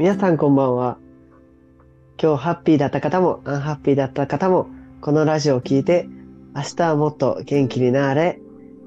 [0.00, 0.96] 皆さんこんばんは。
[2.18, 4.66] 今日ハッピーだった方も、アンハッピーだった方も、
[5.02, 6.08] このラジオを聞いて、
[6.56, 8.40] 明日はもっと元気になれ。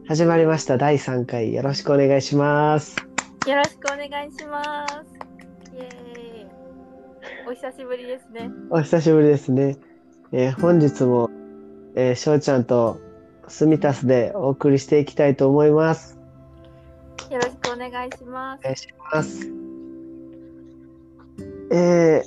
[0.07, 2.95] 始まりました第3回よろしくお願いします。
[3.45, 4.95] よろしくお願いします。
[5.75, 6.47] イエーイ。
[7.47, 8.49] お久しぶりですね。
[8.71, 9.77] お久しぶりですね。
[10.31, 11.29] えー本日も、
[11.93, 12.99] えー、しょうちゃんと
[13.47, 16.17] スミタスでお送りしていきたいと思います。
[17.29, 18.63] よろしくお願いしますお。
[18.63, 19.62] 願いします。
[21.73, 22.23] えー、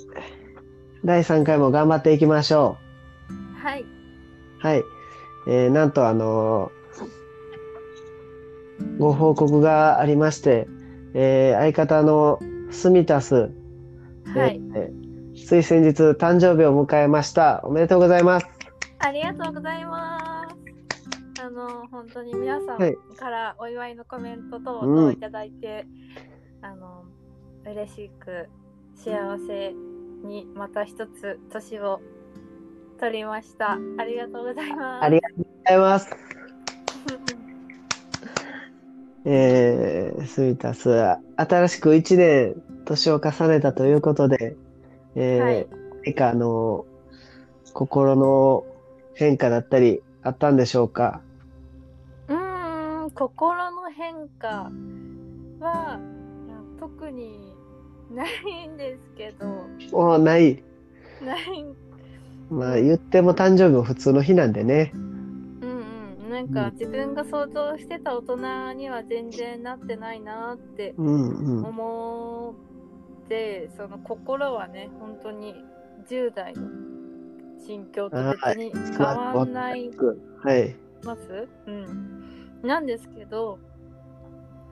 [1.04, 2.78] 第3回も頑張っていきましょ
[3.62, 3.82] はい。
[3.82, 3.86] う。
[4.58, 4.82] はい。
[5.46, 6.76] えー、なんとあのー
[8.98, 10.66] ご報告がありまして、
[11.14, 13.52] えー相方のスミタス、
[14.34, 14.60] はい。
[14.74, 15.06] えー
[15.46, 17.60] つい先日誕生日を迎えました。
[17.62, 18.46] おめでとうございます。
[18.98, 20.18] ありがとうございま
[21.38, 21.42] す。
[21.42, 25.86] あの、本当に皆さんはいからお祝いのコメント等うん々いただいて、
[26.62, 27.04] あの、
[27.64, 28.48] 嬉しく
[28.96, 29.74] 幸せ
[30.24, 32.00] にまた一つ年を
[32.98, 33.72] 取りました。
[33.98, 35.04] ありがとうございます。
[35.04, 36.16] ありがとうございます。
[39.24, 40.88] えー、スミタス、
[41.36, 44.56] 新しく1年年を重ねたということで、
[45.14, 45.66] えーはい
[46.04, 46.86] 何かあの、
[47.72, 48.64] 心の
[49.14, 51.20] 変化だったりあったんでしょうか？
[52.28, 54.70] うーん心の変化
[55.58, 55.98] は
[56.78, 57.55] 特に
[58.10, 60.62] ないんですけどおない。
[61.24, 61.64] ない
[62.50, 64.92] まあ言っても誕生日も普通の日なんでね。
[64.94, 65.00] うん
[66.20, 71.64] うんなんか自分が想像してた大人には全然なってないなってうんうん。
[71.64, 72.54] 思
[73.24, 75.54] ってその心はね本当に
[76.08, 76.68] 10代の
[77.64, 79.90] 心境と別に変わんない
[80.42, 80.76] はい。
[81.02, 83.58] ます、うん、なんですけど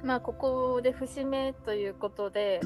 [0.02, 2.60] まあここで節目ということで、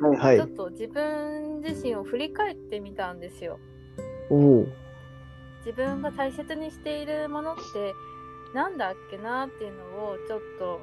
[0.00, 0.48] はいはいちょっ。
[0.50, 3.58] と自分自身を振り返ってみたんですよ。
[5.64, 7.92] 自分が大切にしているものって
[8.54, 10.80] なんだっけなっていうのをちょっと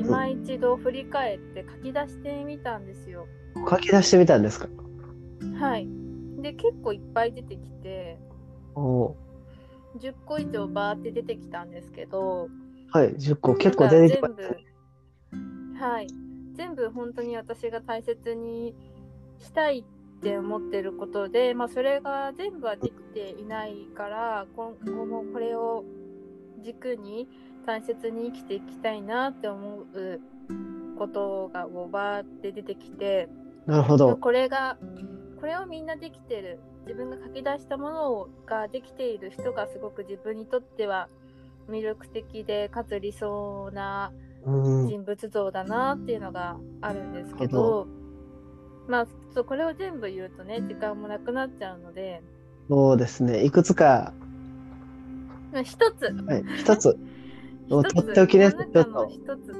[0.00, 3.26] 今一度振り返って書き出してみたんですよ。
[3.68, 4.68] 書き出してみたんですか？
[5.60, 5.88] はい。
[6.42, 8.18] で結構いっぱい出てきて
[8.74, 9.16] おう
[9.98, 12.48] 10個以上バーって出てきたんですけど
[12.92, 13.14] はい。
[13.14, 14.34] 10個結構出てきたね。
[14.38, 14.56] 全
[15.76, 16.06] 部はい
[16.58, 18.74] 全部本当に私が大切に
[19.38, 19.84] したい
[20.18, 25.84] って思ってることで、まあ、それが全部はできていないから今後もこれを
[26.64, 27.28] 軸に
[27.64, 30.20] 大切に生きていきたいなって思う
[30.98, 33.28] ことがこうバーって出てきて
[33.66, 34.16] なるほど。
[34.16, 34.76] これが
[35.38, 41.08] これをみんなできてる自分が書き出したものができている人がすごく自分にとっては
[41.68, 44.28] 魅力的でかつ理想なうん。
[44.86, 47.86] 人物像だなっていうのがあるんですけなるほど。
[48.88, 52.22] まあそうこれを全部言うとね時間もなくなっちゃうので。
[52.68, 53.44] そうですね。
[53.44, 54.12] いくつか、
[55.52, 56.04] まあ一つ。
[56.26, 56.44] はい。
[56.56, 56.98] 一つ。
[57.68, 59.06] とっておきのやつその中のちょっと。
[59.06, 59.52] 一つ。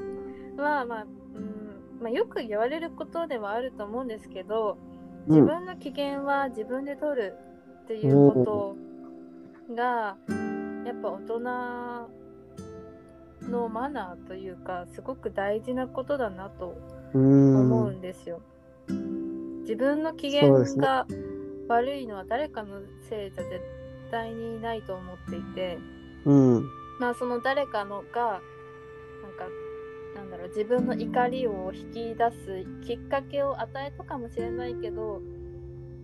[0.57, 2.01] は、まあうん。
[2.01, 4.79] まあ、よく言われることではあると思うんですけど
[5.27, 5.47] 自うん。
[5.47, 7.35] 分の機嫌は自分で取る
[7.85, 8.77] っていうこ
[9.69, 10.17] とが
[10.85, 12.11] やっぱ大人
[13.49, 16.77] のマナーというかすごく大事なことだなと
[17.15, 17.61] うん。
[17.61, 18.41] 思うんですよ。
[19.63, 21.07] 自分の機嫌が
[21.69, 23.61] 悪いのは誰かのせいじゃ絶
[24.11, 25.79] 対にないと思っていて
[26.25, 26.69] うん。
[26.99, 28.41] まあその誰かのが
[29.23, 29.49] なんか
[30.15, 35.21] なんだろう自分の怒りを引き出すきっかけを与えたかもしれないけど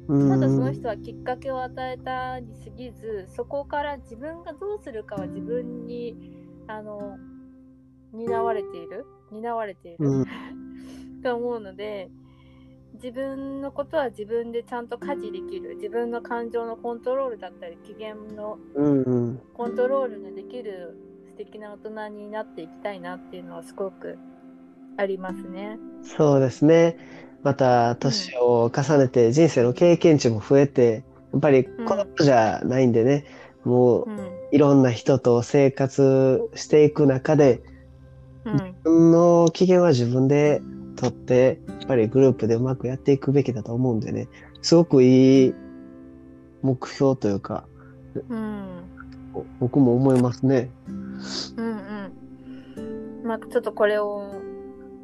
[0.08, 0.28] うん。
[0.28, 6.14] ただその人はきっかけを与えたに過ぎずそこから自分がどうするかは自分に
[6.66, 7.16] あの
[8.14, 9.06] 担われている？
[9.30, 10.24] 担われている、うん。
[11.22, 12.10] と思うので
[12.94, 15.76] 自分のことは自分でちゃんと家事できる。
[15.76, 18.58] 自分の感情のコントロールだったり機嫌の。
[19.54, 20.96] コントロールができる
[21.30, 24.18] 素敵な大人になっていきたいなっていうのはすごく
[24.96, 25.78] ありますね。
[26.02, 26.96] そうですね。
[27.42, 33.24] また、年を重ねて人生の経験値も増えて、やっぱり子供じゃないんでね、
[33.64, 34.18] もううん。
[34.52, 37.73] いろんな人と生活していく中で、うん
[38.44, 40.60] 自分の機嫌は自分で
[40.96, 44.28] 取って、やっぱりグループでうまくやっていくべきだと思うんでね、
[44.62, 45.54] すごくいい
[46.62, 47.66] 目標というか、
[48.28, 48.64] うん
[49.34, 50.70] お僕も思いますね。
[51.56, 51.66] うん
[52.76, 52.80] う
[53.22, 53.22] ん。
[53.24, 54.40] まあちょっとこれを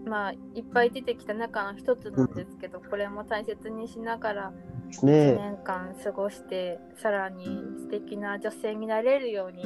[0.06, 4.52] まあいっぱい出てきた中の一つなんですけど、これも大切にしながら
[4.88, 5.34] 1ですね。
[5.34, 7.44] 年間過ごして、さらに
[7.78, 9.64] 素敵な女性になれるように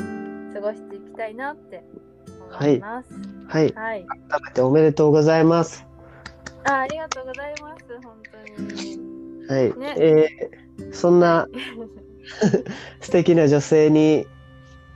[0.54, 1.84] 過ごしていきたいなって
[2.60, 3.08] 思います。
[3.48, 3.72] はい。
[3.74, 4.06] はい。
[4.28, 5.86] 改めておめでとうございます。
[6.64, 7.84] あありがとうございます。
[8.02, 8.14] 本
[8.56, 8.98] 当に。
[9.48, 9.78] はい。
[9.78, 11.46] ねえーそんな
[13.00, 14.26] 素敵な女性に、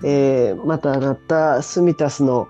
[0.05, 2.49] えーまたなったスミタスの、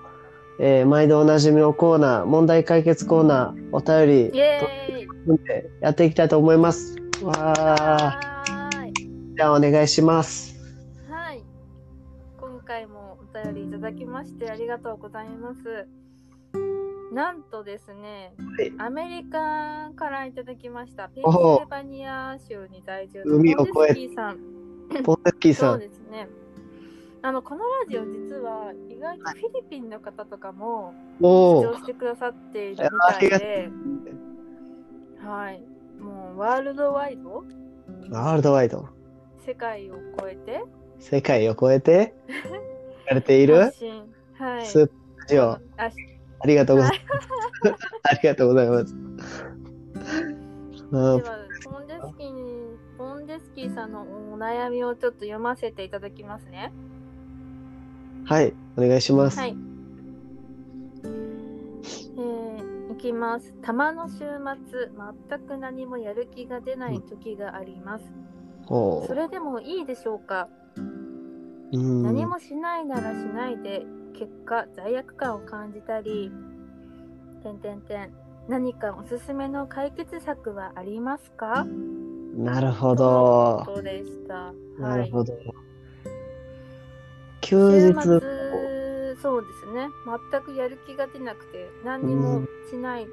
[0.61, 4.39] えー毎度おなじみのコーナー、問題解決コーナー、お便り
[5.81, 6.97] やっていきたいと思います。
[7.23, 7.39] わー。
[7.39, 8.93] はーい。
[9.37, 10.48] じゃあお願いします。
[13.49, 15.89] 便りいただきましてありがとうございます。
[17.13, 21.09] なんとですね、はいアメリカからいただきました。
[21.09, 24.39] ペンシルバニア州に在住の海を越えポンデスキーさん。
[25.03, 26.29] ポンデスキーさそうんですね。
[27.23, 33.71] あのこのラジオ実は意外とフィリピンの方とかも視聴してくださっているみたいで、
[35.25, 35.63] はい。
[35.99, 37.45] もうワールドワイド？
[38.11, 38.87] ワールドワイド。
[39.45, 40.63] 世界を超えて？
[41.01, 42.15] 世界を超えて、
[43.09, 43.55] やれている？
[43.57, 43.73] はい。
[44.67, 45.51] スーパーラジオ。
[45.53, 45.61] あ
[46.41, 47.01] ありがとうございます。
[48.05, 48.95] ありがとうございます。
[50.89, 56.73] でポンデスキーにポンデスキーさんのお悩みをちょっと読ませていただきますね。
[58.25, 59.39] はい、お願いします。
[59.39, 59.57] はい。
[61.05, 63.55] えー、いきます。
[63.63, 64.27] たまの週末、
[65.29, 68.05] 全く何もやる気が出ない時があります。
[68.69, 70.68] おそれでもいいでしょうか、うん
[71.73, 73.85] 何もしないならしないで、
[74.15, 76.33] 結果、罪悪感を感じたり、
[77.43, 78.11] てんてんてん。
[78.49, 81.67] 何かおすすめの解決策はありますか？
[82.37, 83.63] なるほど。
[83.67, 84.35] そうでした。
[84.35, 84.55] はい。
[84.81, 85.35] なるほど。
[87.41, 88.21] 休週日、末
[89.21, 89.89] そうですね
[90.31, 93.07] 全くやる気が出なくて何にもしない、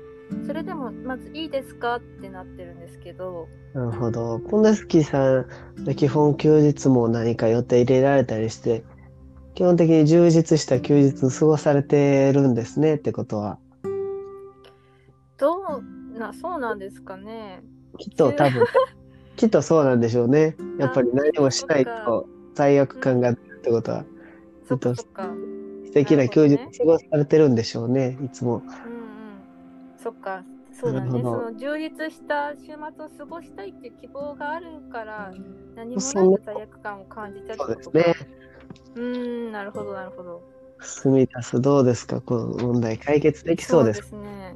[0.45, 3.48] それでもまずいいですかってなってるんですけど。
[3.74, 4.39] なるほど。
[4.39, 5.42] ポンデスキーさ
[5.86, 8.83] ん、基本休日も何か予定入れられたりして、
[9.54, 13.60] 基本的に充実した休日過ごされてるんですねってことは、
[15.38, 15.62] ど
[16.16, 17.63] うなそうなんですかね。
[17.98, 18.66] きっと多分、
[19.36, 20.56] きっとそうなんでしょうね。
[20.80, 24.06] やっぱり何もしないと罪悪感が出るってことは、
[24.68, 25.27] そっかそっか。
[25.27, 25.56] うん
[25.86, 28.62] 素敵な休日なるほ過ごされてるんでしょうね、いつも。
[28.88, 28.94] うん
[30.06, 30.44] そっか。
[30.72, 31.10] そうだね。
[31.10, 32.78] その充実した週末を
[33.18, 35.34] 過ごしたいっていう希望があるから
[35.75, 38.16] 何もなく罪悪感を感じたってそうですね。
[38.94, 40.44] うーんなるほどなるほど。
[40.81, 42.22] スミタスどうですか？
[42.22, 44.07] この問題解決できそうですか？
[44.10, 44.56] そうですね。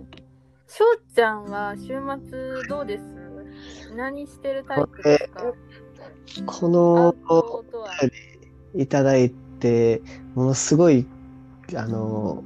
[0.67, 1.99] しょうちゃんは週
[2.29, 3.03] 末どうです？
[3.95, 5.41] 何してるタイプですか？
[6.45, 7.89] こアのウトとは。
[8.75, 10.03] いただいて、
[10.35, 11.07] ものすごい、
[11.75, 12.43] あの、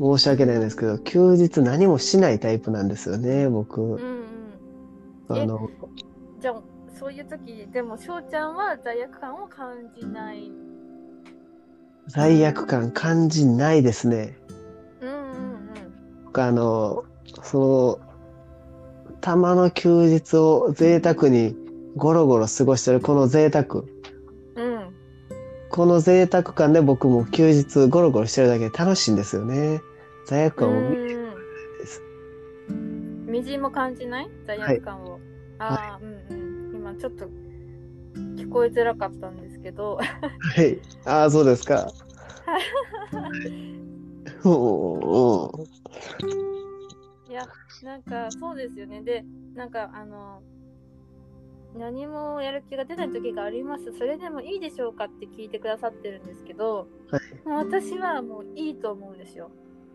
[0.00, 3.82] 申し訳ないんですけど、休日何もしないタイプなんですよね、僕。
[3.82, 4.24] うん
[5.28, 5.40] うん。
[5.42, 5.68] あの、
[6.40, 6.62] じゃあ、
[6.98, 10.50] そういう時、でもしょうちゃんは罪悪感を感じない？
[12.08, 14.38] 罪悪感感じないですね。
[15.02, 15.70] うんうん
[16.24, 17.04] 僕あの、
[17.42, 18.00] その、
[19.20, 21.54] たまの休日を贅沢に
[21.96, 23.82] ゴロゴロ過ごしてるこの贅沢。
[24.56, 24.64] うん。
[24.64, 24.94] うん。
[25.68, 29.82] この贅沢感で僕も休日ゴロゴロしてるだけで楽しいんですよね。
[30.26, 31.34] 罪悪感を見てうん
[31.78, 32.02] です。
[33.26, 34.30] みじんも感じない？
[34.46, 35.20] 罪悪感を。
[35.58, 36.74] ああ、うんうん。
[36.74, 37.26] 今ちょっと
[38.36, 39.96] 聞こえづらかったんですけど。
[39.96, 40.80] はい。
[41.04, 41.86] ああ、そうですか。
[44.44, 45.66] おおお
[47.28, 47.46] いや、
[47.82, 49.02] なんかそうですよね。
[49.02, 49.24] で、
[49.54, 50.42] なんかあの、
[51.78, 53.92] 何もやる気が出ない時があります。
[53.96, 59.50] それでもいいでしょうかって聞いてくださってるんですけど、はいもう私はもういいと思うんですよ。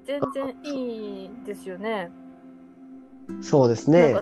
[0.05, 2.12] 全然いいですよね。
[3.41, 4.15] そうですね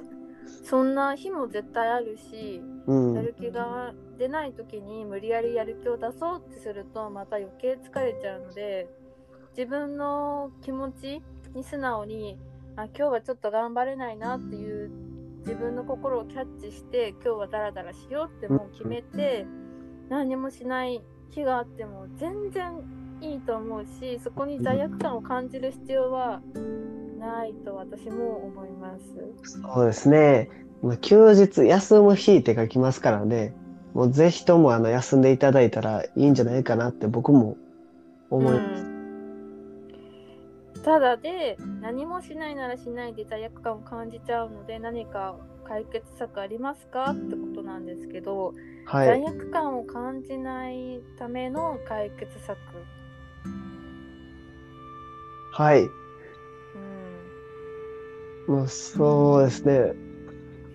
[0.64, 3.22] そんな日も絶対あるし、うんや。
[3.22, 8.88] る気が出ない時に無理やりやる気を出そうってするとまた余計疲れちゃうので
[9.58, 11.22] 自分の気持ち
[11.54, 12.38] に素直に
[12.76, 14.90] あ今日はちょっと頑張れないなっていう
[15.40, 19.46] 自分の心をキャッチして今日はダラダラしようってもう決めて
[20.10, 26.42] 何もしない日があっても全然いいと思うしそこに罪悪感を感じる必要は
[27.20, 29.06] ないと私も思います。
[29.64, 30.50] そうですね。
[30.82, 33.56] まあ休日、休む日って書きますからね。
[33.94, 37.56] もうぜひともあの休んでいただいたらいいんじゃないかなって僕も
[38.30, 38.84] 思います。
[38.88, 38.94] うん
[40.84, 48.54] ただで何もしないならしないで罪悪感を感じちゃうので何か解決策ありますかってことなんですけど、
[48.86, 49.08] はい。
[49.08, 52.58] 罪悪感を感じないための解決策、
[55.56, 55.84] はい。
[58.48, 59.94] うん、もうそうですね。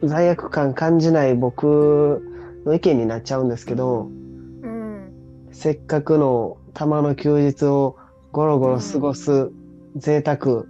[0.05, 2.23] 罪悪感感じない僕
[2.65, 7.97] の意見になっちゃうんですけど、うん、せっかくのたまの休日を
[8.31, 9.51] ゴロゴロ過ごす
[9.97, 10.65] 贅沢、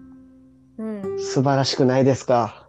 [0.79, 2.67] うん、素晴らしくないですか？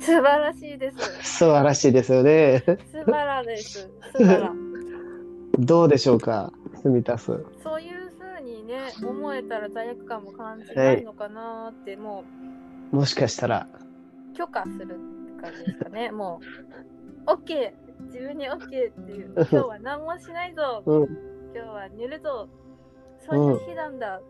[0.00, 0.96] 素晴らしいです。
[1.38, 2.62] 素晴らしいですよね。
[2.92, 3.90] 素晴らです。
[4.14, 4.52] 素晴ら。
[5.58, 7.44] どうでしょうか、スミタス。
[7.64, 7.97] そういう
[8.84, 12.24] ね、思えたら罪悪感も感じないのかなって、も
[12.90, 13.66] もしかしたら、
[14.32, 14.86] う許可するっ
[15.36, 16.10] て感じですかね。
[16.12, 16.40] も
[17.26, 17.72] う、OK!
[18.06, 19.32] 自分に OK っていう。
[19.34, 20.82] 今日は何もしないぞ。
[20.86, 21.02] うん、
[21.54, 22.48] 今日は寝るぞ。
[23.18, 24.20] そういう日なんだ。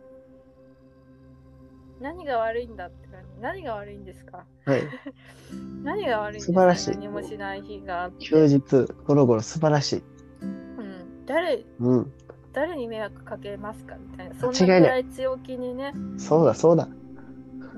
[2.00, 3.40] 何が悪いんだって感じ。
[3.40, 4.46] 何が悪いんですか？
[4.64, 4.82] はい。
[5.84, 6.52] 何が悪いんですか？
[6.52, 8.24] 素晴らしい何もしない日があって。
[8.24, 10.02] 休日、ゴロゴロ素晴らしい。
[10.42, 11.64] うん、誰？
[11.80, 12.12] うん。
[12.52, 14.34] 誰に迷惑かけますかみたいな。
[14.34, 16.88] そんならい強気にね、そうだ、そうだ。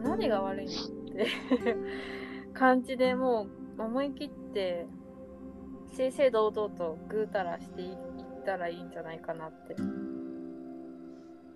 [0.03, 0.75] 何が悪いのっ
[1.15, 1.27] て
[2.55, 3.47] 感じでも
[3.79, 4.87] う思い切って
[5.93, 7.97] 正々堂々とぐうたらしていっ
[8.45, 9.77] たらいいんじゃないかなって。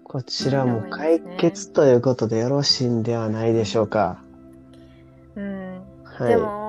[0.04, 4.23] こちらも解決ということでよろしいんではないでしょうか。
[5.35, 5.83] うん。
[6.04, 6.28] はい。
[6.28, 6.63] でも、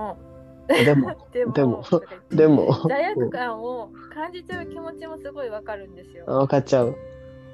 [0.84, 1.84] でも、でも、
[2.30, 6.26] でも罪悪感を感じちゃう気持ちもすごいわかるんですよ。
[6.26, 6.96] 分かっちゃう。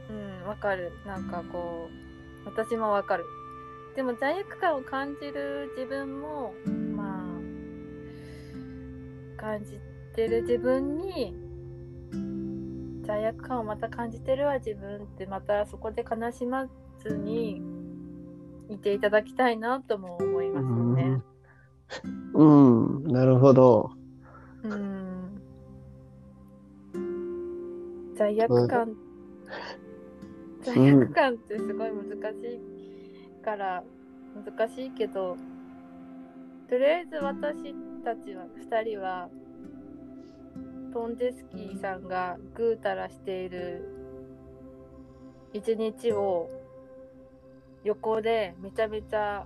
[0.09, 0.13] う
[0.45, 0.91] ん、わかる。
[1.05, 1.89] なんかこ
[2.45, 3.25] う、私もわかる。
[3.95, 6.53] でも罪悪感を感じる自分も、
[6.95, 7.25] ま
[9.37, 9.79] あ、感じ
[10.15, 11.35] てる自分に、
[13.03, 16.67] 罪悪感をまた感じてるわ自分ってまたそこで悲しま
[16.99, 17.61] ずに
[18.69, 21.21] いていただきたいなとも思いますよね。
[22.33, 23.91] うん、なるほど。
[24.63, 25.41] うん。
[28.15, 28.95] 罪悪感、
[30.61, 32.61] 罪悪感ってすごい難し
[33.39, 33.83] いから
[34.45, 35.35] 難しいけど、
[36.69, 39.29] とりあえず私たちは2人は
[40.93, 43.83] ポンデスキーさんがぐうたらしている
[45.53, 46.49] 一日を
[47.83, 49.45] 横でめちゃめちゃ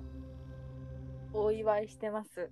[1.38, 2.50] お祝いしてます。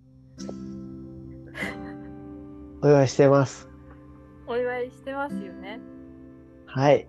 [2.81, 3.69] お祝いしてます。
[4.45, 5.79] お祝いしてますよね。
[6.65, 7.07] はい。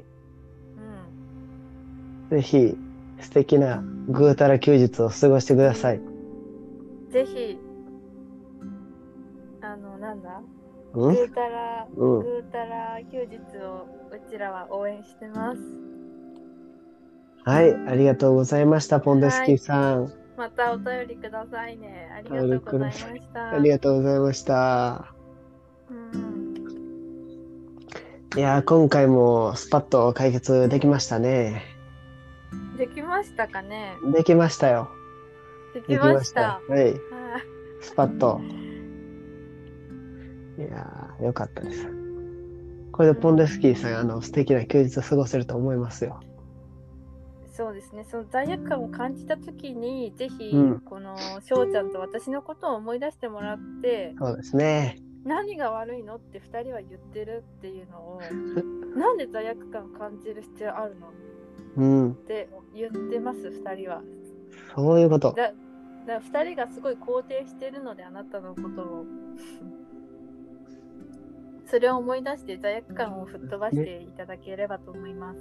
[0.76, 2.28] うん。
[2.30, 2.78] ぜひ、
[3.20, 6.00] 素敵なぐうたら休日を過ごしてください。
[7.10, 7.58] ぜひ、
[9.60, 10.42] あの、なんだ？
[10.94, 11.14] うん？
[11.14, 12.20] ぐうたら、うん。
[12.20, 15.60] ぐうたら休日をうちらは応援してます。
[17.44, 20.23] はい、ありがとうございました、ポンデスキーさん。
[20.36, 22.10] またお便りくださいね。
[22.12, 23.50] ありがとうございました。
[23.50, 25.14] ありがとうございました。
[25.90, 26.54] うん、
[28.36, 31.62] いやー、今回もスパッと解決できましたね。
[32.76, 33.96] できましたかね？
[34.12, 34.88] できましたよ。
[35.74, 36.14] できまし。
[36.14, 36.72] ましたた。
[36.72, 36.98] はい、は
[37.80, 38.40] スパッと。
[40.58, 41.86] いやー、よかったです。
[42.92, 46.20] これでポンデスキーさん、あの、素敵な休日を過ごせると思いますよ。
[47.54, 48.04] いそうですね。
[48.04, 54.98] その罪悪感を感じたときに、ぜひ、うんこの翔ちゃんと私のことを思い出してもらって、そうですね。
[55.24, 58.20] 何が悪いのって2人は言ってるっていうのを
[58.98, 61.12] なんで罪悪感感じる必要あるの？
[61.76, 64.02] うん、って言ってます2人は
[64.74, 65.32] そういうこと。
[65.32, 65.52] だ
[66.06, 69.06] だ2人がすごい肯定してるのであなたのことを
[71.66, 75.40] それを思い出して罪悪感を吹っ飛ばしていただければと思います、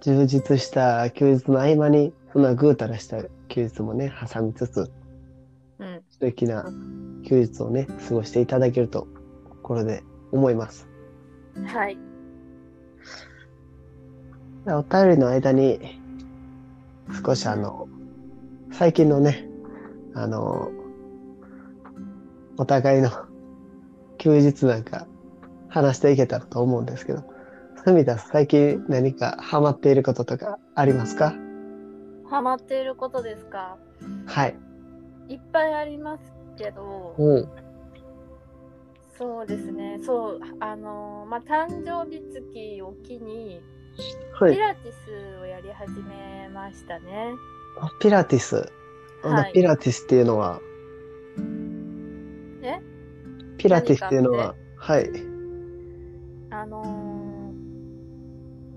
[0.00, 4.90] 充実した休日の合間に、そんなぐうたらした休日もね、挟みつつ、
[5.78, 6.64] うん素敵な
[7.24, 9.06] 休日をね、過ごしていただけると、
[9.62, 10.88] これで思います。
[11.66, 11.98] はい
[14.68, 16.00] お便りの間に、
[17.24, 17.86] 少しあの、
[18.72, 19.48] 最近のね、
[20.14, 20.70] あの、
[22.56, 23.10] お互いの
[24.18, 25.06] 休日なんか
[25.68, 27.22] 話していけたらと思うんですけど、
[27.86, 31.32] 住田さん最近何かハマっていることとかありますか？
[32.28, 33.78] ハマっていることですか？
[34.26, 34.56] はい。
[35.28, 36.24] いっぱいあります
[36.58, 37.48] けどうん。
[39.16, 43.60] そうですねそうあのーまあ誕生日月を機に
[44.32, 44.54] はい。
[44.54, 47.34] ピラティスをやり始めましたね。
[47.80, 48.68] あピラティス。
[49.22, 50.60] はいピラティスっていうのは、
[52.62, 52.80] え？
[53.58, 55.08] ピラティスっていうの何は、はい。
[56.50, 57.05] あのー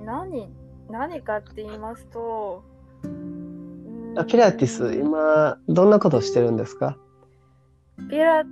[0.10, 0.50] 何、
[0.90, 2.64] 何かって言いますと、
[4.28, 6.98] ピラティス、今、どんなことしてるんですか？
[8.10, 8.50] ピラテ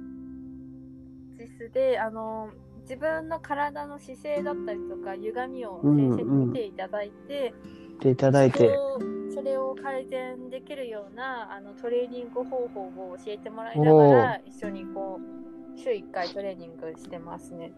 [1.46, 7.54] ィスで、あのー自分の体の姿勢だったりとか、歪みを先生に見ていただいて、
[7.96, 9.00] っていただいて、それを
[9.36, 17.74] それを改善できるようなあのトレーニング方法を教えてもらいながら、一緒にこう、週1回トレーニングしてますね。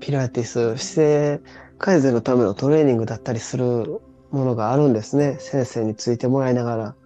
[0.00, 1.40] ピラティス、姿勢
[1.78, 5.36] 改善のためのトレーニングだったりするものがあるんですね。
[5.38, 6.96] 先生についてもらいながら。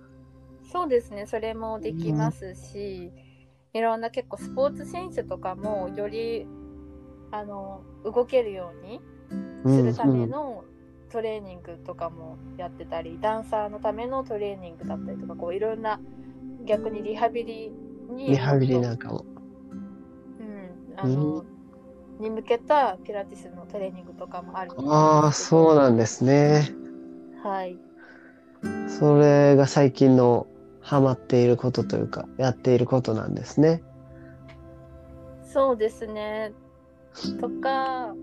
[0.71, 3.11] そうですね、それもできますし、
[3.73, 6.47] いろんな結構スポーツ選手とかもより
[7.31, 9.01] あの動けるように
[9.67, 10.65] するための
[11.11, 16.01] トレーニングとかもやってたり、ダンサーのためのトレーニングだったりとか、こういろんな
[16.65, 17.73] 逆にリハビリ
[18.11, 19.25] にリハビリなんかも。
[20.41, 21.45] うん、あの、
[22.19, 26.69] に向けたピラティスのトレーニングとかもあるああ、そうなんですね。
[27.43, 27.79] はい。
[28.89, 30.47] それが最近の
[30.81, 33.83] ハマっていることというか、やっていることなんですね。
[35.43, 36.53] そうですね。
[37.41, 38.15] とか、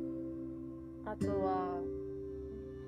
[1.05, 1.79] あとは、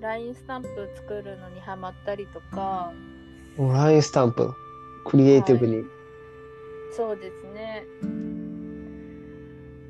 [0.00, 2.92] LINE スタンプ作るのにハマったりとか、
[3.58, 4.54] ラインスタンプ、
[5.04, 5.82] クリエイティブに。
[6.96, 7.86] そうですね。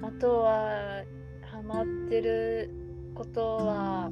[0.02, 1.02] あとは、
[1.42, 2.70] ハマってる
[3.14, 4.10] ことは、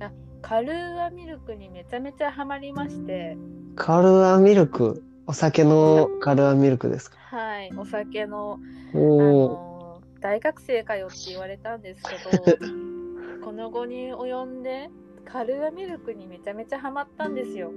[0.00, 0.10] あ、
[0.42, 3.36] カルーアミルクにめちゃめちゃハマりまして、
[3.76, 7.16] カルアミルク、お酒のカルアミルクですか？
[7.18, 8.58] はい、お酒の、
[8.92, 12.58] あの、大学生かよって言われたんですけど、
[13.44, 14.90] この期に及んで、
[15.24, 17.70] カルーアミルクにめちゃめちゃハマったんですよ。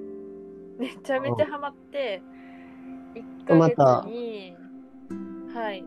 [0.79, 2.23] めちゃめちゃハマって、
[3.47, 4.55] 1またヶ月に、
[5.53, 5.83] はい、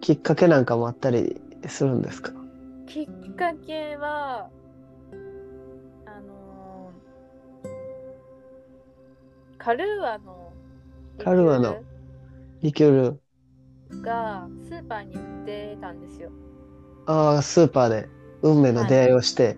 [0.00, 2.32] きっかけなんかもあったりするんですか？
[2.86, 4.50] きっかけは、
[6.06, 7.68] あのー
[9.58, 10.52] カルーアの
[11.18, 11.82] カルーアの
[12.62, 13.20] リキュール？
[14.02, 16.30] がスーパーに売ってたんですよ。
[17.06, 18.08] ああ、スーパーで
[18.42, 19.56] 運命の出会いをして。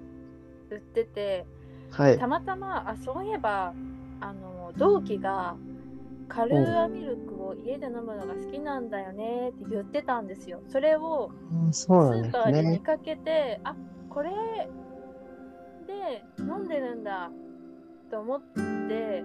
[0.71, 1.47] 売ってて、
[1.91, 2.19] はい。
[2.19, 3.75] たまたま、あ、そういえば、
[4.21, 5.57] あの、同期が、
[6.29, 10.61] カルーアミルクを家で飲むのが好きなんだよねって言ってたんですよ。
[10.69, 12.81] それをうんスーパーで見。
[12.81, 13.75] かけて、あ、
[14.11, 14.31] これ
[15.87, 17.31] で飲んでるんだ
[18.11, 19.23] と思って、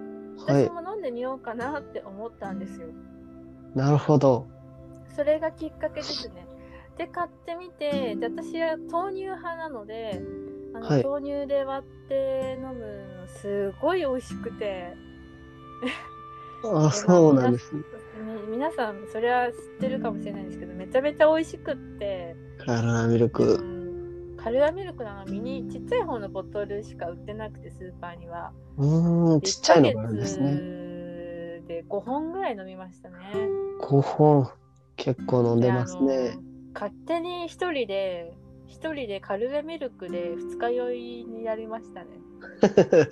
[0.47, 0.63] はい。
[0.65, 2.87] 私も飲んでみようかなって思ったんですよ。
[3.75, 4.47] なるほど。
[5.15, 6.47] それがきっかけですね。
[6.97, 10.21] で、買ってみて、で私は豆乳派なので、
[10.75, 14.95] あのはい豆乳で割って飲むのすごい美味しくて、
[16.63, 17.73] ああ、そうなんです。
[17.75, 17.83] み
[18.51, 23.43] 皆さんそれは知ってるかもしれないんですけどめちゃめちゃ美味しくって、カルアミルうク。
[23.57, 30.51] ん、カルアミルクなのミニちっちゃい方のボトルしか売ってなくてスーパーにはうーん、ちっちゃいのがあるんですね。
[30.51, 33.15] 1で5本ぐらい飲みましたね
[33.81, 34.49] 5本。
[34.95, 36.35] 結構飲んでますね。
[36.35, 36.41] の
[36.73, 38.33] 勝手に一人で
[38.67, 42.07] 一人でカルアミルクで二日酔いになりましたね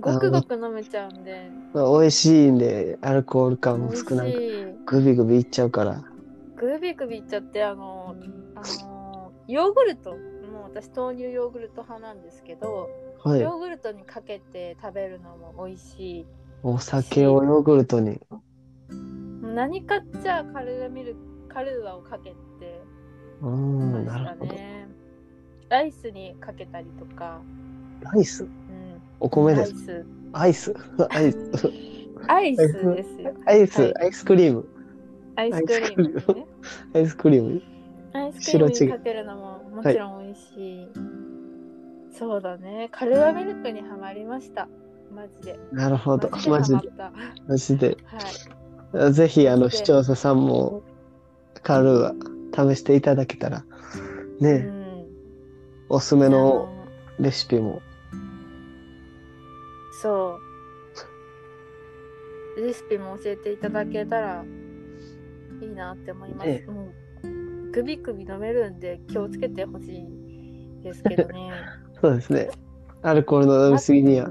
[0.00, 4.34] ごくごく飲めちゃうんでまあ美味しいんで、アルコール感も少ない
[4.86, 6.02] グビグビいっちゃうから。
[6.56, 8.16] グビグビいっちゃってあの
[8.54, 12.88] あのヨーグルトもう私豆乳ヨーグルト派なんですけど、
[13.24, 13.40] はい。
[13.40, 16.26] ヨーグルトにかけて食べるのも美味しい
[16.62, 18.20] お酒をヨーグルトに。
[19.42, 21.16] 何かっちゃカルーアミル
[21.48, 22.36] カルーアをかけて
[23.42, 24.52] うん、したなるほど。
[24.52, 24.86] ね
[25.68, 27.40] ライスにかけたりとか、
[28.00, 28.44] ライス？
[28.44, 28.50] うん、
[29.22, 30.04] お米です。
[30.32, 30.74] アイス。
[31.10, 31.38] アイス？
[32.26, 32.66] アイス。
[32.66, 33.34] アイスですよ。
[33.46, 33.94] アイス、はい。
[33.98, 34.68] アイスクリーム。
[35.36, 36.12] アイスクリーム
[36.92, 37.62] アイスクリーム。
[38.14, 38.70] アイスクリーム。
[38.70, 40.88] にかけるのももちろん美味しい、
[42.18, 42.88] そうだね。
[42.90, 44.68] カルーアミルクにはまりました。
[45.14, 45.58] マジで。
[45.70, 46.28] なるほど。
[46.28, 46.90] ママジで。
[47.46, 47.96] マジで。
[48.92, 49.12] たはい。
[49.12, 50.82] ぜひ、あの、視聴者さんも、
[51.62, 53.64] カルーア、試していただけたら、
[54.40, 55.06] うね、ん。
[55.88, 56.68] おすすめの
[57.20, 57.80] レシピも。
[60.02, 60.40] そ
[62.56, 62.60] う。
[62.60, 64.44] レシピも教えていただけたら
[65.62, 66.90] いいなって思います、えも
[67.22, 71.52] うグビグビ飲めるんで気をつけてほしいですけどね。
[72.02, 72.50] そうですね。
[73.02, 74.28] アルコールの飲みすぎには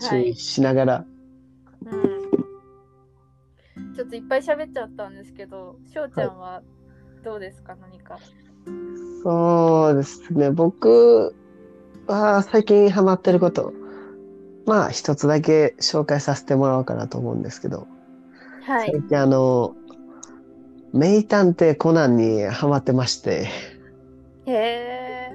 [0.00, 1.04] 注意はい、しながら。
[1.84, 1.96] う
[3.80, 6.62] ん、ちょっといっぱい喋っちゃったんですけどしょうちゃんは
[7.24, 8.18] どうですか、何か。
[9.22, 10.50] そうですね。
[10.50, 11.34] 僕
[12.06, 13.72] は最近ハマってること、
[14.68, 17.88] まあ一つだけ紹介させてもらおうかなと思うんですけど、
[18.66, 18.90] はい。
[18.92, 19.74] 最近あの、
[20.92, 23.48] 名探偵コナンにハマってまして、
[24.44, 25.30] へえ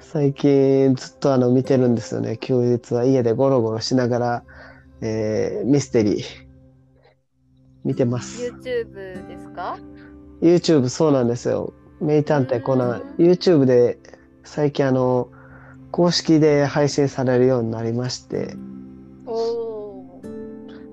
[0.00, 2.38] 最近ずっとあの見てるんですよね。
[2.38, 4.44] 休日は家でゴロゴロしながら、
[5.00, 6.24] えーミステリー。
[7.84, 8.42] 見てます。
[8.42, 9.78] YouTube ですか
[10.42, 11.72] ？YouTube そうなんですよ。
[12.00, 14.00] 名探偵コナン、YouTube で
[14.42, 15.28] 最近あの、
[15.90, 18.54] 公式で配信されるようになりまして、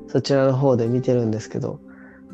[0.07, 1.79] そちらの方で見てるんですけど、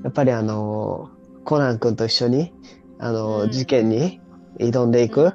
[0.03, 1.09] やっぱりあの、
[1.43, 2.53] コナン君と一緒に、
[2.99, 4.21] あの、うん事件に
[4.59, 5.33] 挑んでいく、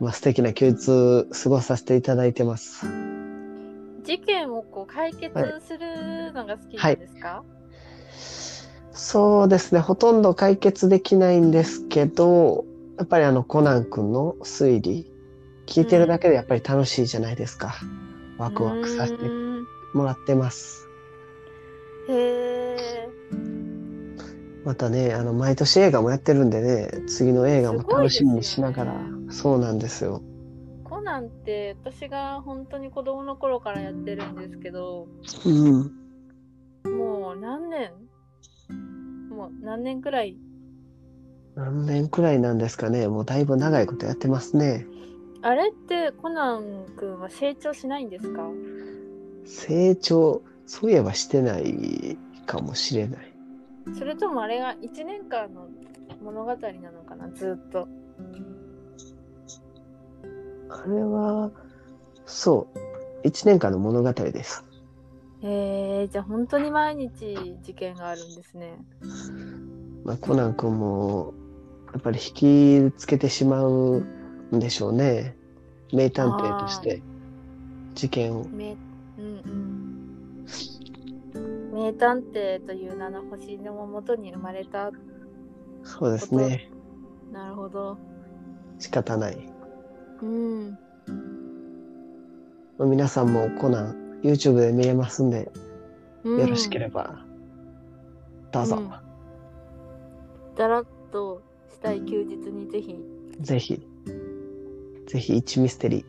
[0.00, 2.86] まあ、素敵な休日過ごさせていただいてます。
[4.04, 5.34] 事件をこう解決
[5.66, 7.44] するのが好きなんですか、
[8.92, 9.80] そうですね。
[9.80, 12.64] ほとんど解決できないんですけど、
[12.96, 15.12] やっぱりあの、コナン君の推理、
[15.68, 17.74] 聞いてるだけでやっぱり楽しいじゃないですか。
[18.38, 19.24] ワクワクさせて
[19.92, 20.88] もらってます。
[22.08, 23.08] へえ。
[24.64, 28.94] またね、あの、毎年映画もやってるんでね、次の映画も楽しみにしながら、
[29.30, 30.22] そうなんですよ。
[30.84, 35.06] コナンって私が本当に子供の頃からやってるんですけど、
[35.44, 35.92] うん。
[36.96, 37.92] もう何年？
[39.30, 40.38] もう何年くらい？
[41.54, 43.06] 何年くらいなんですかね。
[43.06, 44.86] もうだいぶ長いことやってますね。
[45.42, 48.48] あれってコナン君は成長しないんですか？
[49.44, 53.32] 成長、そういえばしてないかもしれない。
[53.96, 55.68] それともあれが1年間の
[56.22, 56.56] 物語な
[56.90, 57.30] のかな？
[57.30, 57.88] ずっと。
[60.70, 61.50] あれは、
[62.26, 62.78] そう、
[63.26, 64.66] 一年間の物語です。
[65.40, 68.76] へえじゃあ本当に毎日事件があるんですね。
[70.04, 71.32] まあ、コナン君も、
[71.92, 74.04] やっぱり引きつけてしまう
[74.54, 75.36] んでしょうね。
[75.92, 77.02] 名探偵として、
[77.94, 78.44] 事件を。
[78.48, 78.76] 名
[79.18, 80.44] うん
[81.34, 84.90] うん、名探偵という名の星のもとに生まれた。
[85.82, 86.70] そうですね。
[87.32, 87.98] なるほど。
[88.78, 89.38] 仕方ない。
[90.22, 90.78] うん。
[92.78, 95.50] まあ皆さんもコナン、YouTube で見れますんで、
[96.24, 97.24] うんよろしければ、
[98.52, 99.08] どうぞ、うん
[100.56, 102.96] だらっとしたい休日にぜひ。
[103.40, 103.86] ぜひ、
[105.08, 106.04] ぜひ1ミステリー。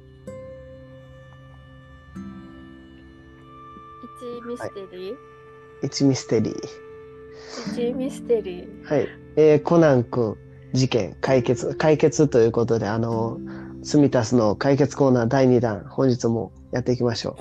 [4.22, 5.16] 一ミステリー、
[5.84, 6.56] 1ミステリー。
[7.90, 8.84] 一ミステリー。
[8.86, 9.08] はい。
[9.38, 10.36] えーコナン君、
[10.74, 13.40] 事件、解決、解決ということで、あの、
[13.84, 17.38] スミタスの解決コーナー第2弾、本日もやっていきましょ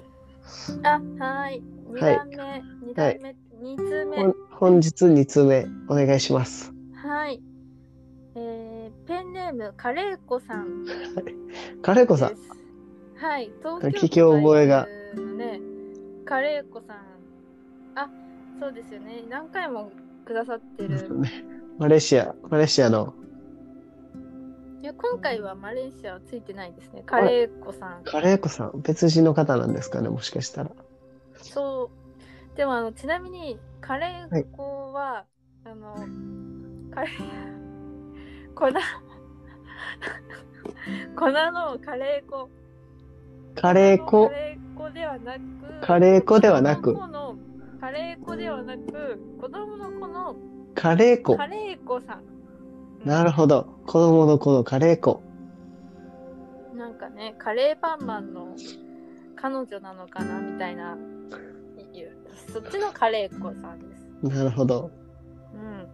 [0.85, 1.61] あ、はい。
[1.93, 4.07] 二はい段目、二段目、二通う。
[4.07, 4.17] 目。
[4.17, 6.73] ほん本日2通目、お願いします。
[6.95, 7.43] はい。
[8.37, 8.68] えー、
[9.09, 10.85] ペンネーム、カレーコさん。
[11.81, 12.37] カレコさん、
[13.17, 13.51] はい。
[13.61, 14.87] 東京聞き覚えが
[15.35, 15.61] ね、
[16.27, 16.97] カレーコさん。
[17.95, 18.11] あ、
[18.61, 19.25] そうですよね。
[19.31, 19.91] 何回も
[20.27, 21.09] くださってる。
[21.79, 23.15] マレーシア、マレーシアの
[24.83, 27.03] いや今回はマレーシアはついてないですね。
[27.07, 28.05] カレーコさん。
[28.05, 30.71] カレーコさん、別人の方なんですかね、もしかしたら。
[31.35, 31.91] そ
[32.53, 32.57] う。
[32.59, 35.25] でもあのちなみにカレー粉は、
[35.65, 35.95] あの
[36.91, 37.68] カレー
[38.59, 38.75] 粉
[41.15, 42.49] 粉のカレー粉。
[43.55, 45.41] カレー粉カ、レー粉ではなく。
[45.81, 47.39] カレー粉ではなく子供の子の
[47.81, 50.37] カレー粉ではなく子供の子の
[50.75, 51.47] カレー粉カ。
[51.47, 52.25] レー粉さん。
[53.09, 53.79] なるほど。
[53.87, 55.23] 子供の子のカレー粉。
[56.75, 58.55] なんかね、カレーパンマンの
[59.37, 60.97] 彼女なのかなみたいな。
[62.53, 64.07] そっちのカレー粉さんです。
[64.23, 64.91] なるほど。
[65.55, 65.89] うん。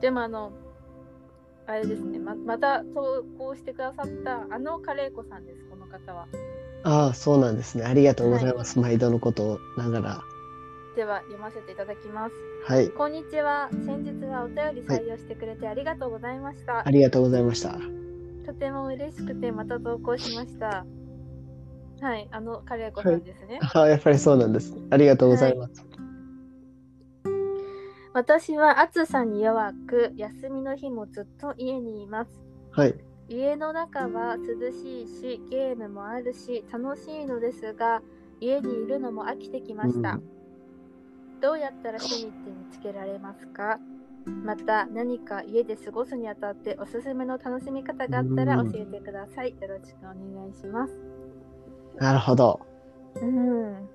[0.00, 0.52] でもあの、
[1.66, 6.26] あれですね、ままた投稿してくださったあのカレー粉さんです、この方は。
[6.84, 7.84] ああ、そうなんですね。
[7.84, 8.78] ありがとうございます。
[8.80, 10.22] 毎度のことをながら。
[10.96, 12.34] では読ませていただきます。
[12.66, 12.90] はい。
[12.90, 13.70] こんにちは。
[13.86, 16.86] 先日はお便り採用してくれてありがとうございました。
[16.86, 17.78] ありがとうございました。
[18.44, 20.84] とても嬉しくてまた投稿しました。
[22.00, 23.60] はい、あのカレー粉さんですね。
[23.62, 24.76] ああ、やっぱりそうなんです。
[24.90, 25.91] ありがとうございます。
[28.14, 32.30] 私は暑さに弱く、休みの日もずっと家にいます。
[32.70, 32.94] はい。
[33.28, 38.02] 家の中は涼しいし、ゲームもあるし、楽しいのですが、
[38.40, 40.12] 家にいるのも飽きてきました。
[40.12, 40.22] うん
[41.40, 43.80] どうやったら趣味って見つけられますか？
[44.44, 49.56] また何か家で過ごすにあたっておすすめの楽しみ方があったら教えてください。
[49.60, 50.92] よろしくお願いします。
[51.96, 52.60] なるほど。
[53.16, 53.88] うん。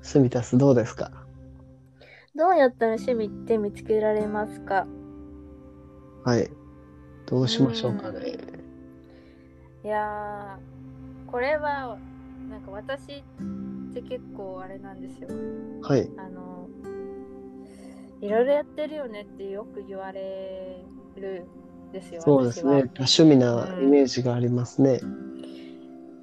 [0.00, 1.25] スミタスどうですか？
[2.36, 4.86] どうやったら趣味って見つけられますか？
[6.24, 6.50] はい。
[7.26, 8.36] どうしましょうかね。
[9.84, 11.98] いやー、これは、
[12.50, 13.22] なんか私っ
[13.94, 15.28] て結構あれなんですよ。
[15.82, 16.10] はい。
[16.18, 16.68] あの、
[18.20, 20.84] いろいろやってるよねってよく言われ
[21.16, 21.46] る
[21.90, 22.20] んですよ。
[22.22, 22.82] そうですね。
[22.94, 25.00] 多趣味なイメージがありますね。
[25.00, 25.08] 私は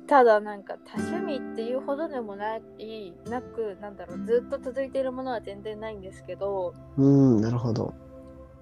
[0.07, 7.93] ただなんか多趣味っていうほどでもない、なく、なんだろう、ずっと続いているものは全然ないんですけど、うん、なるほど。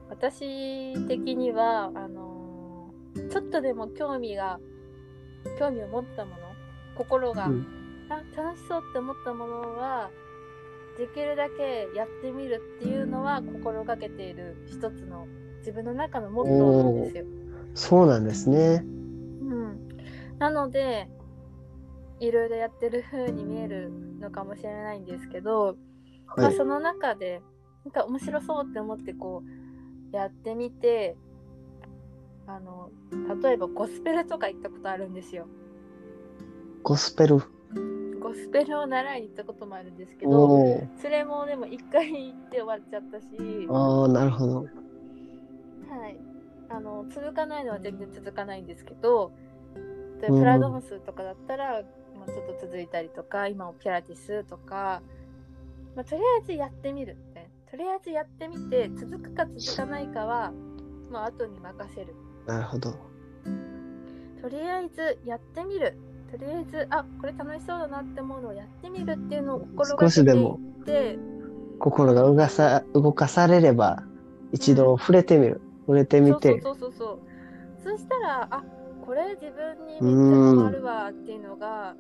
[0.10, 2.92] 私的には、あの
[3.32, 4.60] ちょっとでも興味が、
[5.58, 6.38] 興味を持ったもの、
[6.96, 10.10] 心が、うんあ楽しそうって思ったものは
[10.98, 15.28] できるだけやってみるっていうのは心がけている一つの
[15.60, 17.26] 自分の中のモットーなんですよ。
[17.74, 18.84] そうなんですね。
[18.84, 19.88] うん、
[20.40, 21.08] なので
[22.22, 25.76] いろいろやってる風に見えるのかもしれないんですけど、
[26.38, 26.56] まあ、はい。
[26.56, 27.42] その中で
[27.84, 29.44] なんか面白そうって思ってこ
[30.14, 31.18] うやってみて
[32.48, 32.90] あの
[33.42, 35.48] 例えばゴスペルとか行ったことあるんですよ。
[36.84, 37.40] ゴスペル？
[38.20, 40.88] ゴスペルを習いに行ったこともあるんですけど。
[41.02, 43.28] それもでも一回行って終わっちゃったし、
[43.70, 44.66] ああ、なるほど。
[45.92, 46.18] はい、
[46.70, 49.34] あの続かないのは全然続かないんですけど
[50.22, 51.82] でうんプラドムスとかだったら、まあ、
[52.34, 55.02] ちょっと続いたりとか今もピラティスとか、
[55.96, 57.18] まあ、とりあえずやってみる
[57.70, 60.52] とりあえずやってみて続くか続かないかは、
[61.10, 62.14] まあ後に任せる
[62.46, 62.92] なるほど。
[64.42, 65.96] とりあえずやってみる
[66.32, 71.18] とりあえずあこれ楽しそうだなって思うのをやってみるっていうのを心が少しけていでもって
[71.80, 74.04] 心が動かさ動かされれば、
[74.52, 75.62] 一度触れてみる。
[75.88, 76.62] 触れてみて。
[76.62, 77.20] そうそうそうそう
[77.84, 78.64] そうそしたらあ
[79.06, 81.96] これ自分にめっちゃハマるわっていうのが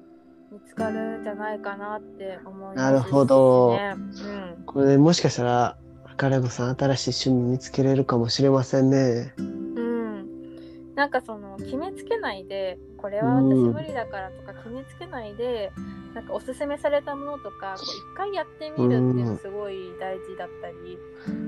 [0.51, 3.77] 見つかるんじゃないかなって思いますし、ね、なるほど。
[3.79, 4.63] うん。
[4.65, 5.77] これでもしかしたら、
[6.17, 9.33] 金子さん新しい趣味見つけれるかもしれませんね。
[9.37, 15.71] うん、なんかその決めつけないでこれは私無理だからとか決めつけないで、
[16.13, 20.97] なんかおすすめされたものとかこう一回やってみるっていうのすごい大事だったり、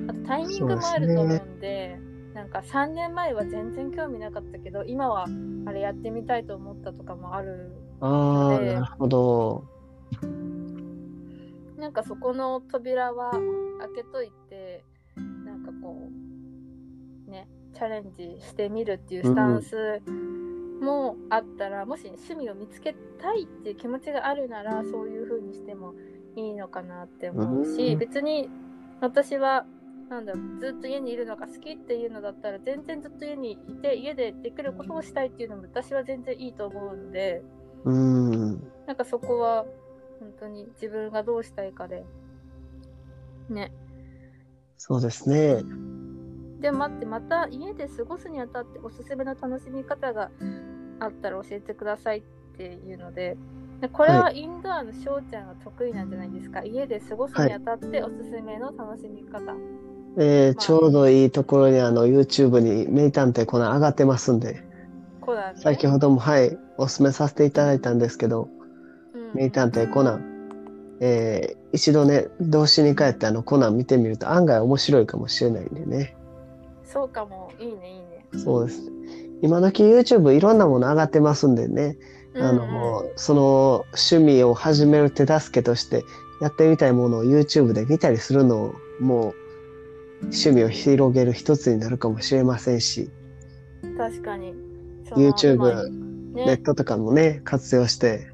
[0.07, 1.99] あとタイミングもあると思うんで
[2.33, 5.27] なんか3年前は全然興味なかったけど今は
[5.67, 9.63] あれやってみたいと思ったとかもあるああ、でなるほど。
[11.77, 13.41] なんかそこの扉は開
[13.95, 14.85] けといて
[15.17, 16.09] なんかこ
[17.27, 20.01] うねチャレンジしてみるっていうスタンス
[20.81, 25.93] もあったら、もし趣味を見つけたいっていう気持ちがあるならそういう風にしても
[26.35, 28.49] いいのかなって思うし、うん別に
[29.01, 29.65] 私は
[30.09, 37.43] なんだろうずっと家にいるのが好きっていうのだったら全然ずっと家にいて家でできることをしたいっていうのも私は全然いいと思うので。
[37.85, 38.63] うん。
[38.87, 39.65] なんかそこは
[40.19, 42.05] 本当に自分がどうしたいかで。
[43.49, 43.71] ね。
[44.77, 45.63] そうですね。
[46.59, 50.31] で待ってまた家で過ごすにあたっておすすめの楽しみ方が
[50.99, 52.21] あったら教えてくださいっ
[52.57, 53.37] ていうので。
[53.83, 59.53] でこれはインドアの翔ちゃんが得意なんじゃないですか、家で過ごすにあたっておすすめの楽しみ方。
[60.17, 64.63] えーまあちょうどいいところにあの YouTube に名探偵コナン上がってますんで、
[65.19, 68.49] コナンね先ほどもはい、お勧めさせていただいたんですけど、
[69.15, 76.15] うん名探偵コナン、えー一度ね、童心に帰ってあのコナン見てみると案外面白いかもしれないんでね。
[76.83, 77.51] そうかも。
[77.59, 78.43] いいね、いいね。
[78.43, 78.81] そうです。
[79.41, 81.97] 今時 YouTube いろんなもの上がってますんでね、
[82.35, 86.03] あうんの、その趣味を始める手助けとして
[86.41, 89.33] やってみたいものを YouTube で見たりするのも
[90.21, 93.09] 趣味を広げる一つになるかもしれませんし、
[93.81, 94.53] うん確かに。
[95.15, 98.27] YouTube 今ネねットとかもね、活用して、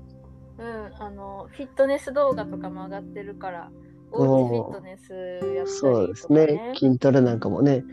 [0.58, 3.72] うん、あのフィットネス動画とかも上がってるから、
[4.12, 6.46] おうちフィットネスやったそうですりとかね。
[6.46, 7.84] ね、筋トレなんかもね、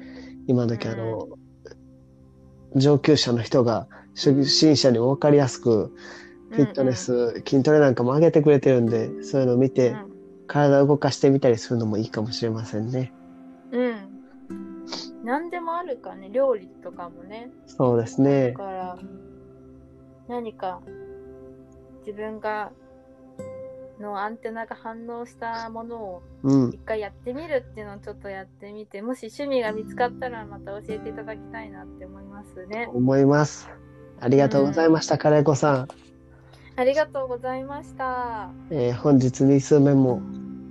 [0.47, 1.29] 今時あの、
[2.75, 5.93] 上級者の人が初心者にも分かりやすく、
[6.51, 9.97] フィットネス、筋トレなんかも上げてくれてるんで、そういうのを見て、
[10.47, 13.13] 体を動かしてみたりするのもいいかもしれませんね。
[13.73, 13.97] うん、うん。
[15.25, 17.51] 何でもあるかね、料理とかもね。
[17.67, 18.59] そうですねだ。
[18.59, 18.99] から、
[20.29, 20.81] 何か
[22.07, 22.73] 自分が
[24.01, 26.71] のアンテナが反応したものをうん。
[26.71, 32.89] 一回やってみるっていうのをちょっとやってみて、もし趣味が見つかったらまた教えていただきたいなって思いますね。
[32.93, 33.69] 思います。
[34.21, 35.89] ありがとうございました、カレー子さん。
[36.77, 38.05] ありがとうございました。
[38.05, 40.21] わえー本日2数目も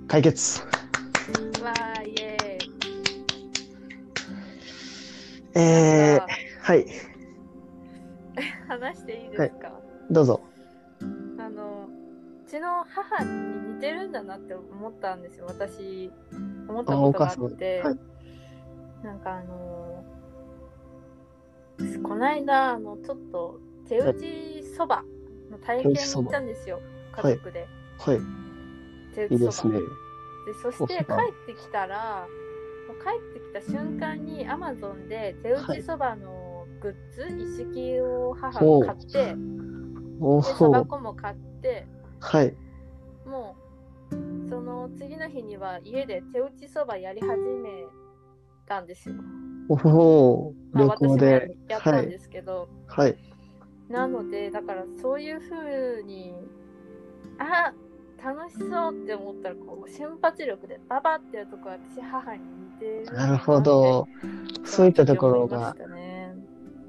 [0.08, 0.62] 解決。
[0.62, 2.70] ーイエーイ。
[5.54, 6.20] えー
[6.62, 6.86] はい、話
[8.96, 9.72] していいですか、
[10.10, 10.40] どうぞ。
[11.38, 11.88] あの
[12.46, 15.46] うちの母に似てるんだなって思ったんですよ。
[15.48, 16.10] 私
[16.68, 17.82] 思ったことがあって。
[17.84, 17.98] あはい。
[19.04, 20.04] なんかあの
[22.02, 25.04] こないだあのちょっと手打ちそば
[25.50, 26.80] の体験に行ったんですよ。
[27.16, 27.66] ば家族で、
[27.98, 28.18] はい、
[29.14, 29.74] 手打ちそば。
[29.74, 29.96] いいですね。
[30.46, 31.12] でそして帰
[31.52, 32.26] ってきたら
[33.02, 36.35] 帰ってきた瞬間にアマゾンで手打ちそばの
[36.86, 39.34] グッズ、一式を母が買って
[40.56, 41.84] そばお、粉も買って
[42.20, 42.54] はい。
[43.26, 43.56] も
[44.12, 47.86] うその次の日には家で手打ちそばやり始め
[48.66, 49.16] たんですよ。
[49.68, 51.56] おお、まあ、旅行で。
[51.68, 53.16] やったんですけど、はい。
[53.88, 56.34] なのでだからそういう風に
[57.38, 57.72] あ
[58.22, 64.06] 楽しそうって思ったらこう瞬発力でババってやるとこは私母に似てるなるほど。
[64.64, 65.74] そういったところが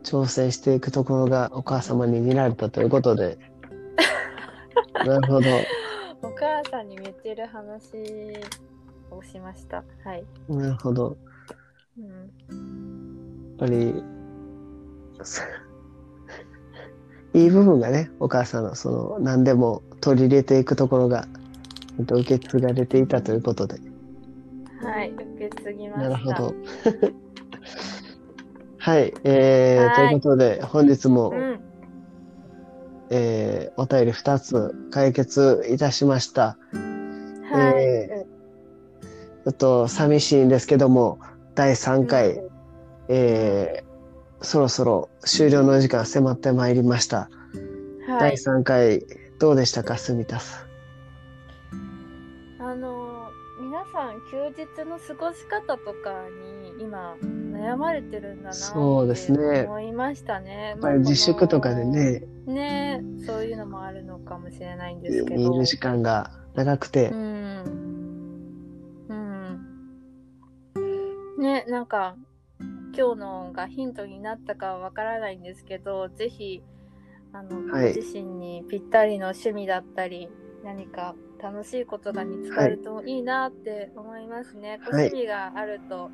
[0.07, 3.37] 挑戦していくところがお母様に見られたということで、
[5.05, 5.49] なるほど。
[6.21, 7.91] お母さんにめっちゃいる話
[9.11, 9.83] をしました。
[10.05, 10.25] はい。
[10.47, 11.17] なるほど。
[11.99, 12.05] うん。
[12.05, 14.01] やっぱり、
[15.23, 15.43] さ
[17.35, 21.27] いい部分がね、お母さんのその何でも取り入れていくところが、
[21.99, 23.77] 受け継がれていたということで。
[24.81, 25.11] はい。
[25.11, 26.09] 受け継ぎました。
[26.09, 26.53] なるほど。
[28.87, 31.59] はい、えーはいということで、本日も、うん。
[33.09, 36.57] えーお便り2つ解決いたしました。
[37.51, 37.83] はい。
[37.83, 41.19] えーちょっと寂しいんですけども、
[41.53, 42.49] 第3回、う
[43.09, 47.29] えーそろそろ終了の時間迫ってまいりました。
[48.07, 48.35] 第はい。
[48.37, 49.05] 3回、
[49.37, 50.65] どうでしたか、住田さ
[52.59, 56.13] あの、皆さん休日の過ごし方とか
[56.77, 57.17] に今
[57.57, 60.55] 悩まれてるんだなそうですね思いましたね。
[60.55, 60.69] ん。
[60.69, 65.51] やっぱり自粛とかでね、ねそういうのもあるのかもしれないんですけど。
[65.51, 67.97] 見る時間が長くてう、ん。
[69.09, 69.59] うん。
[71.39, 72.15] ね、なんか、
[72.95, 76.63] 今日のがヒントになったかはわからないんですけど、ぜひ、
[77.33, 80.29] あの、はいご自身にぴったりの趣味だったり、
[80.63, 84.69] 何か楽しいことが見つかるといいなって思いますね。
[84.69, 86.09] はい趣味があると、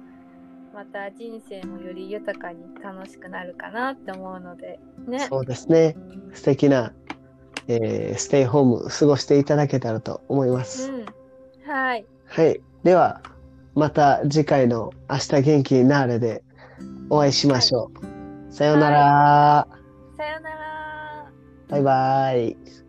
[0.74, 5.20] また人生もより豊かに楽しくなるかなって思うので、ね。
[5.20, 5.96] そうですね、
[6.34, 6.94] 素敵な、
[7.68, 10.92] えーステイホーム過ごしていただけたらと思います。
[10.92, 11.06] うん。
[11.72, 12.06] はい。
[12.26, 12.60] はい。
[12.84, 13.22] では、
[13.76, 16.44] また次回の明日元気になれで
[17.10, 17.92] お会いしましょ
[18.50, 18.54] う。
[18.54, 19.68] さようなら。
[20.18, 21.32] さよなら。
[21.70, 22.83] バイバイ。